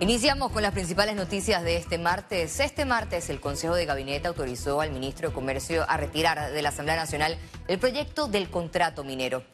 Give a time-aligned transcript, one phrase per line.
[0.00, 2.58] Iniciamos con las principales noticias de este martes.
[2.58, 6.70] Este martes el Consejo de Gabinete autorizó al ministro de Comercio a retirar de la
[6.70, 7.36] Asamblea Nacional
[7.68, 9.44] el proyecto del contrato minero.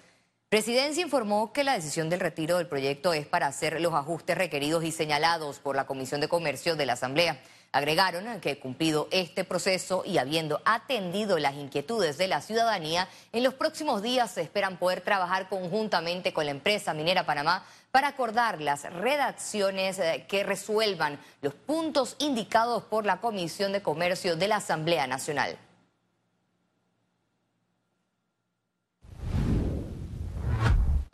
[0.48, 4.84] Presidencia informó que la decisión del retiro del proyecto es para hacer los ajustes requeridos
[4.84, 7.40] y señalados por la Comisión de Comercio de la Asamblea.
[7.72, 13.54] Agregaron que cumplido este proceso y habiendo atendido las inquietudes de la ciudadanía, en los
[13.54, 18.84] próximos días se esperan poder trabajar conjuntamente con la empresa minera Panamá para acordar las
[18.92, 25.06] redacciones eh, que resuelvan los puntos indicados por la Comisión de Comercio de la Asamblea
[25.06, 25.58] Nacional.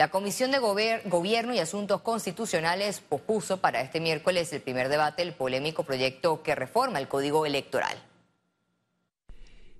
[0.02, 5.32] La Comisión de Gobierno y Asuntos Constitucionales pospuso para este miércoles el primer debate del
[5.32, 7.96] polémico proyecto que reforma el Código Electoral.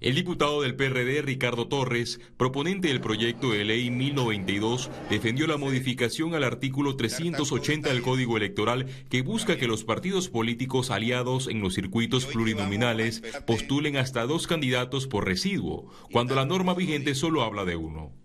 [0.00, 6.36] El diputado del PRD, Ricardo Torres, proponente del proyecto de ley 1092, defendió la modificación
[6.36, 11.74] al artículo 380 del Código Electoral que busca que los partidos políticos aliados en los
[11.74, 17.74] circuitos plurinominales postulen hasta dos candidatos por residuo, cuando la norma vigente solo habla de
[17.74, 18.21] uno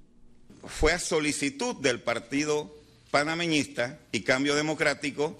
[0.67, 2.73] fue a solicitud del partido
[3.11, 5.37] panameñista y Cambio Democrático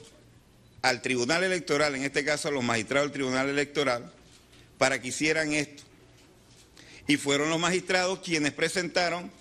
[0.81, 4.11] al Tribunal Electoral, en este caso a los magistrados del Tribunal Electoral,
[4.77, 5.83] para que hicieran esto.
[7.07, 9.31] Y fueron los magistrados quienes presentaron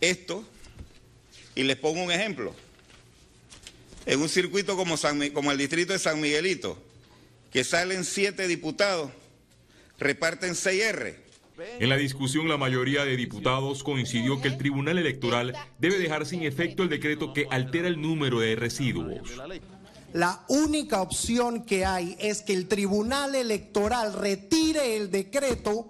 [0.00, 0.44] esto.
[1.54, 2.54] Y les pongo un ejemplo.
[4.06, 4.96] En un circuito como,
[5.52, 6.82] el distrito de San Miguelito,
[7.52, 9.10] que salen siete diputados,
[9.98, 11.21] reparten 6 R
[11.58, 16.42] en la discusión, la mayoría de diputados coincidió que el Tribunal Electoral debe dejar sin
[16.42, 19.20] efecto el decreto que altera el número de residuos.
[20.12, 25.88] La única opción que hay es que el Tribunal Electoral retire el decreto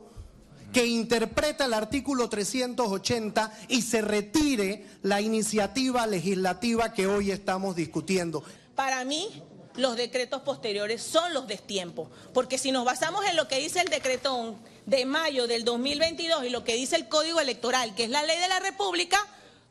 [0.72, 8.42] que interpreta el artículo 380 y se retire la iniciativa legislativa que hoy estamos discutiendo.
[8.74, 9.42] Para mí,
[9.76, 13.88] los decretos posteriores son los destiempos, porque si nos basamos en lo que dice el
[13.88, 14.56] decretón
[14.86, 18.38] de mayo del 2022 y lo que dice el Código Electoral, que es la ley
[18.38, 19.18] de la República,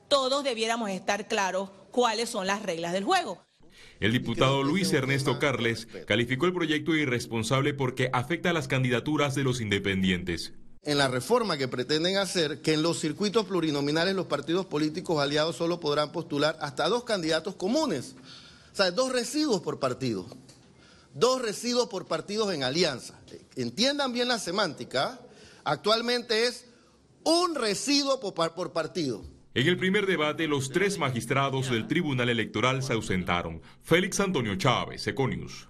[0.07, 3.43] todos debiéramos estar claros cuáles son las reglas del juego.
[3.99, 9.43] El diputado Luis Ernesto Carles calificó el proyecto irresponsable porque afecta a las candidaturas de
[9.43, 10.53] los independientes.
[10.83, 15.55] En la reforma que pretenden hacer, que en los circuitos plurinominales los partidos políticos aliados
[15.55, 18.15] solo podrán postular hasta dos candidatos comunes.
[18.71, 20.25] O sea, dos residuos por partido.
[21.13, 23.19] Dos residuos por partidos en alianza.
[23.55, 25.19] Entiendan bien la semántica.
[25.63, 26.65] Actualmente es
[27.23, 29.23] un residuo por partido.
[29.53, 33.61] En el primer debate, los tres magistrados del Tribunal Electoral se ausentaron.
[33.83, 35.67] Félix Antonio Chávez, Econius.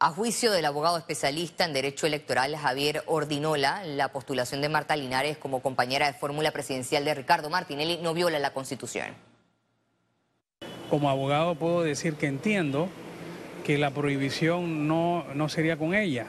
[0.00, 5.36] A juicio del abogado especialista en Derecho Electoral Javier Ordinola, la postulación de Marta Linares
[5.36, 9.27] como compañera de fórmula presidencial de Ricardo Martinelli no viola la Constitución.
[10.90, 12.88] Como abogado puedo decir que entiendo
[13.64, 16.26] que la prohibición no, sería con ella,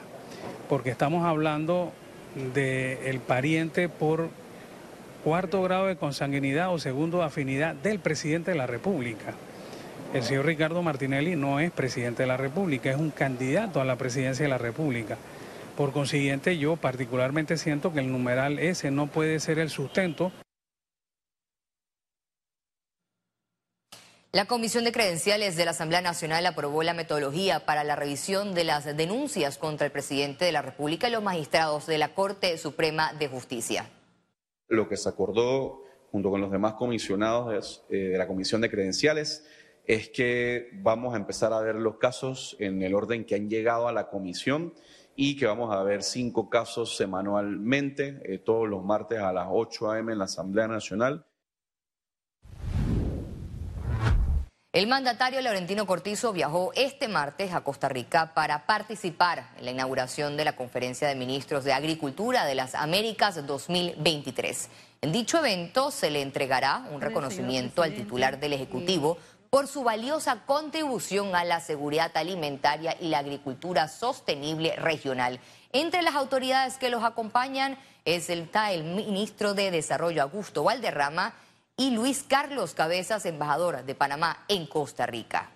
[0.68, 1.92] porque estamos hablando
[2.54, 4.28] del pariente por
[5.24, 9.34] cuarto grado de consanguinidad o segundo afinidad del presidente de la República.
[10.12, 13.96] El señor Ricardo Martinelli no es presidente de la República, es un candidato a la
[13.96, 15.16] presidencia de la República.
[15.76, 20.32] Por consiguiente, yo particularmente siento que el numeral S no puede ser el sustento.
[24.32, 28.62] La Comisión de Credenciales de la Asamblea Nacional aprobó la metodología para la revisión de
[28.62, 33.12] las denuncias contra el presidente de la República y los magistrados de la Corte Suprema
[33.14, 33.90] de Justicia.
[34.68, 35.82] Lo que se acordó
[36.12, 39.48] junto con los demás comisionados eh, de la Comisión de Credenciales
[39.84, 43.88] es que vamos a empezar a ver los casos en el orden que han llegado
[43.88, 44.74] a la comisión
[45.16, 49.90] y que vamos a ver cinco casos semanalmente, eh, todos los martes a las 8
[49.90, 50.12] a.m.
[50.12, 51.26] en la Asamblea Nacional.
[54.72, 60.36] El mandatario Laurentino Cortizo viajó este martes a Costa Rica para participar en la inauguración
[60.36, 64.68] de la Conferencia de Ministros de Agricultura de las Américas 2023.
[65.00, 69.18] En dicho evento se le entregará un reconocimiento al titular del Ejecutivo
[69.50, 75.40] por su valiosa contribución a la seguridad alimentaria y la agricultura sostenible regional.
[75.72, 81.34] Entre las autoridades que los acompañan es el, el ministro de Desarrollo Augusto Valderrama,
[81.80, 85.48] y Luis Carlos Cabezas, embajador de Panamá en Costa Rica.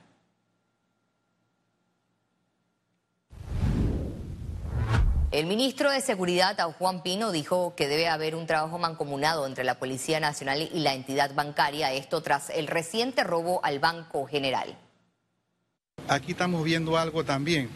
[5.31, 9.79] El ministro de Seguridad, Juan Pino, dijo que debe haber un trabajo mancomunado entre la
[9.79, 14.79] Policía Nacional y la entidad bancaria, esto tras el reciente robo al Banco General.
[16.09, 17.69] Aquí estamos viendo algo también,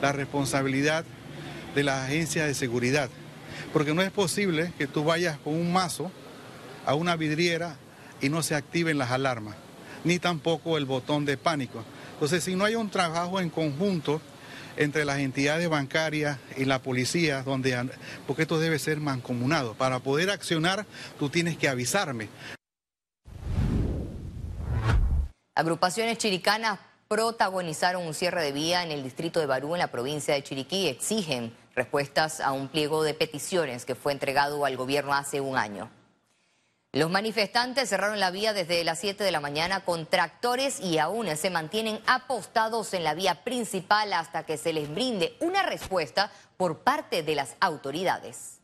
[0.00, 1.04] la responsabilidad
[1.76, 3.10] de las agencias de seguridad,
[3.72, 6.10] porque no es posible que tú vayas con un mazo
[6.84, 7.76] a una vidriera
[8.22, 9.56] y no se activen las alarmas.
[10.04, 11.84] ni tampoco el botón de pánico.
[12.14, 14.20] Entonces, si no hay un trabajo en conjunto
[14.76, 17.88] entre las entidades bancarias y la policía, donde,
[18.26, 19.74] porque esto debe ser mancomunado.
[19.74, 20.86] Para poder accionar,
[21.18, 22.28] tú tienes que avisarme.
[25.54, 30.34] Agrupaciones chiricanas protagonizaron un cierre de vía en el distrito de Barú, en la provincia
[30.34, 30.88] de Chiriquí.
[30.88, 35.90] Exigen respuestas a un pliego de peticiones que fue entregado al gobierno hace un año.
[36.94, 41.34] Los manifestantes cerraron la vía desde las 7 de la mañana con tractores y aún
[41.38, 46.80] se mantienen apostados en la vía principal hasta que se les brinde una respuesta por
[46.80, 48.58] parte de las autoridades.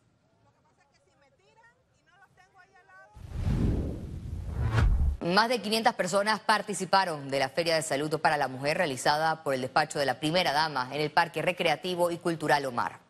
[5.20, 9.54] Más de 500 personas participaron de la Feria de Salud para la Mujer realizada por
[9.54, 13.07] el despacho de la primera dama en el Parque Recreativo y Cultural Omar.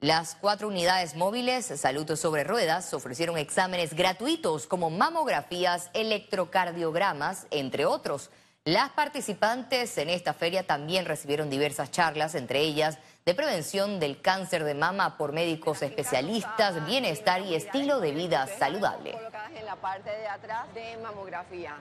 [0.00, 8.30] Las cuatro unidades móviles Salud sobre Ruedas ofrecieron exámenes gratuitos como mamografías, electrocardiogramas, entre otros.
[8.64, 14.64] Las participantes en esta feria también recibieron diversas charlas, entre ellas de prevención del cáncer
[14.64, 19.18] de mama por médicos especialistas, bienestar y estilo de vida saludable.
[19.54, 21.76] En la parte de atrás de mamografía.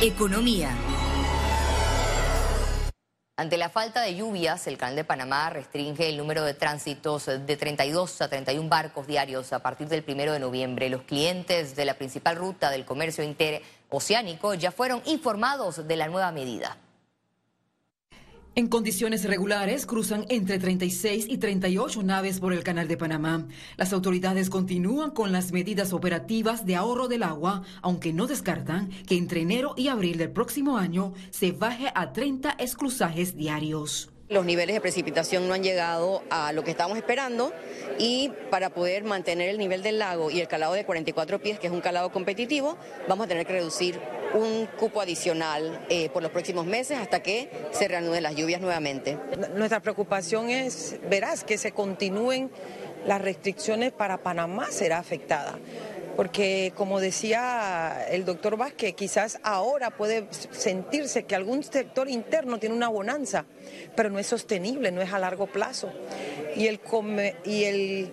[0.00, 0.70] Economía.
[3.40, 7.56] Ante la falta de lluvias, el Canal de Panamá restringe el número de tránsitos de
[7.56, 10.90] 32 a 31 barcos diarios a partir del 1 de noviembre.
[10.90, 16.32] Los clientes de la principal ruta del comercio interoceánico ya fueron informados de la nueva
[16.32, 16.76] medida.
[18.56, 23.46] En condiciones regulares cruzan entre 36 y 38 naves por el Canal de Panamá.
[23.76, 29.16] Las autoridades continúan con las medidas operativas de ahorro del agua, aunque no descartan que
[29.16, 34.09] entre enero y abril del próximo año se baje a 30 esclusajes diarios.
[34.30, 37.52] Los niveles de precipitación no han llegado a lo que estábamos esperando
[37.98, 41.66] y para poder mantener el nivel del lago y el calado de 44 pies, que
[41.66, 42.78] es un calado competitivo,
[43.08, 43.98] vamos a tener que reducir
[44.34, 49.18] un cupo adicional eh, por los próximos meses hasta que se reanuden las lluvias nuevamente.
[49.56, 52.52] Nuestra preocupación es, verás, que se continúen
[53.06, 55.58] las restricciones para Panamá será afectada
[56.20, 62.74] porque como decía el doctor Vázquez, quizás ahora puede sentirse que algún sector interno tiene
[62.74, 63.46] una bonanza,
[63.96, 65.90] pero no es sostenible, no es a largo plazo.
[66.54, 66.78] Y el,
[67.46, 68.12] y el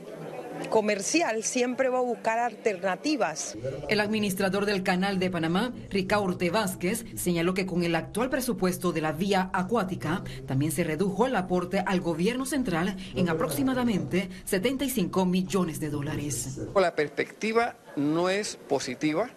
[0.69, 3.57] comercial siempre va a buscar alternativas.
[3.89, 9.01] El administrador del Canal de Panamá, Ricardo Vázquez, señaló que con el actual presupuesto de
[9.01, 15.79] la vía acuática también se redujo el aporte al gobierno central en aproximadamente 75 millones
[15.79, 16.59] de dólares.
[16.75, 19.29] La perspectiva no es positiva.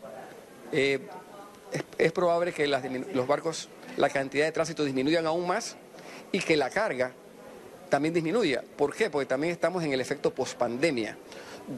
[0.72, 1.00] Eh,
[1.98, 5.76] es, probable que los barcos, la cantidad de tránsito disminuyan aún más
[6.32, 7.12] y que la carga
[7.90, 8.62] también disminuya.
[8.76, 9.10] ¿Por qué?
[9.10, 11.16] Porque también estamos en el efecto pospandemia,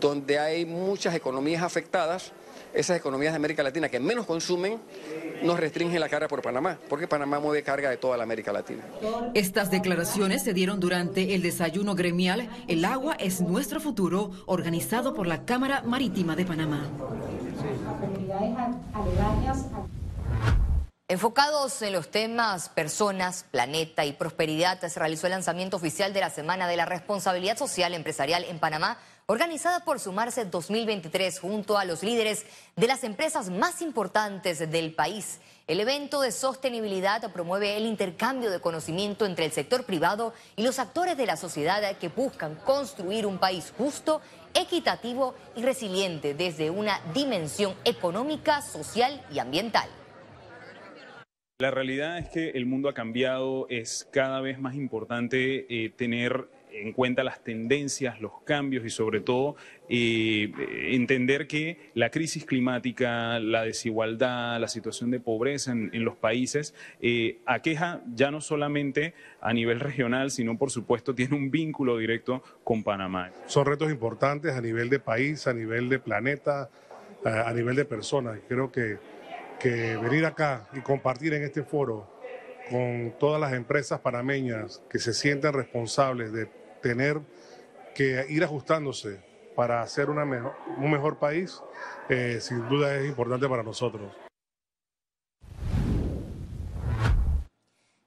[0.01, 2.33] donde hay muchas economías afectadas.
[2.75, 4.81] Esas economías de América Latina que menos consumen
[5.43, 8.83] nos restringen la carga por Panamá, porque Panamá mueve carga de toda la América Latina.
[9.35, 15.27] Estas declaraciones se dieron durante el desayuno gremial El agua es nuestro futuro, organizado por
[15.27, 16.89] la Cámara Marítima de Panamá.
[21.13, 26.31] Enfocados en los temas personas, planeta y prosperidad, se realizó el lanzamiento oficial de la
[26.31, 32.03] Semana de la Responsabilidad Social Empresarial en Panamá, organizada por Sumarse 2023 junto a los
[32.03, 35.41] líderes de las empresas más importantes del país.
[35.67, 40.79] El evento de sostenibilidad promueve el intercambio de conocimiento entre el sector privado y los
[40.79, 44.23] actores de la sociedad que buscan construir un país justo,
[44.55, 49.91] equitativo y resiliente desde una dimensión económica, social y ambiental.
[51.63, 56.49] La realidad es que el mundo ha cambiado, es cada vez más importante eh, tener
[56.73, 59.55] en cuenta las tendencias, los cambios y sobre todo
[59.89, 60.51] eh,
[60.91, 67.39] entender que la crisis climática, la desigualdad, la situación de pobreza en, los países eh,
[67.47, 72.83] aqueja ya no solamente a nivel regional, sino por supuesto tiene un vínculo directo con
[72.83, 73.31] Panamá.
[73.47, 76.71] Son retos importantes a nivel de país, a nivel de planeta,
[77.25, 78.41] a nivel de personas.
[78.49, 78.99] Creo que
[79.63, 82.11] que venir acá y compartir en este foro
[82.69, 86.47] con todas las empresas panameñas que se sienten responsables de
[86.83, 87.21] tener
[87.95, 89.21] que ir ajustándose
[89.55, 91.63] para hacer un mejor país,
[92.09, 94.13] eh, sin duda es importante para nosotros.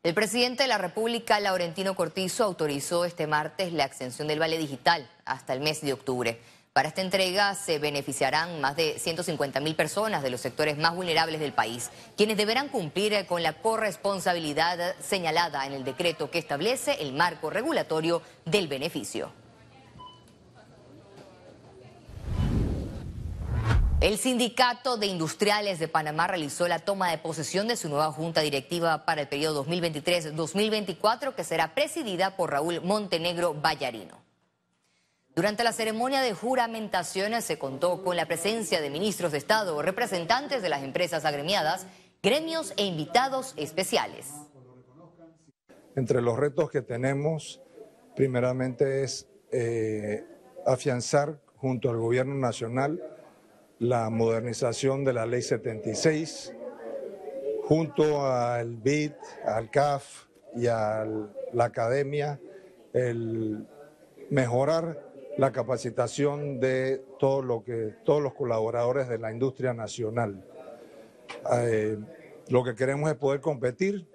[0.03, 5.09] El presidente de la República, Laurentino Cortizo, autorizó este martes la extensión del vale digital
[5.23, 6.39] hasta el mes de octubre.
[6.75, 11.39] Para esta entrega se beneficiarán más de 150 mil personas de los sectores más vulnerables
[11.39, 17.13] del país, quienes deberán cumplir con la corresponsabilidad señalada en el decreto que establece el
[17.13, 19.31] marco regulatorio del beneficio.
[24.01, 28.41] El Sindicato de Industriales de Panamá realizó la toma de posesión de su nueva junta
[28.41, 34.24] directiva para el periodo 2023-2024 que será presidida por Raúl Montenegro Vallarino.
[35.35, 40.61] Durante la ceremonia de juramentación se contó con la presencia de ministros de Estado, representantes
[40.61, 41.87] de las empresas agremiadas,
[42.23, 44.31] gremios e invitados especiales.
[45.97, 47.61] Entre los retos que tenemos,
[48.15, 50.23] primeramente es eh,
[50.65, 53.03] afianzar junto al gobierno nacional
[53.79, 56.53] la modernización de la ley 76,
[57.65, 59.11] junto al BID,
[59.45, 61.05] al CAF y a
[61.51, 62.39] la academia,
[62.93, 63.67] el
[64.29, 65.04] mejorar
[65.37, 70.45] la capacitación de todo lo que, todos los colaboradores de la industria nacional.
[71.53, 71.97] Eh,
[72.47, 74.07] lo que queremos es poder competir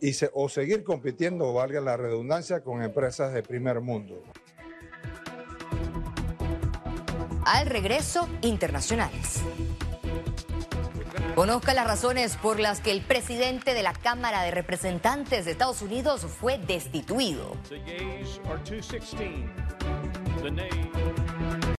[0.00, 4.22] y o seguir compitiendo, valga la redundancia, con empresas de primer mundo.
[7.44, 9.42] Al regreso, internacionales.
[11.34, 15.82] Conozca las razones por las que el presidente de la Cámara de Representantes de Estados
[15.82, 17.52] Unidos fue destituido.
[20.42, 21.47] the name.